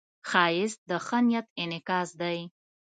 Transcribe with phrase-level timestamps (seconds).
[0.29, 2.39] ښایست د ښه نیت انعکاس دی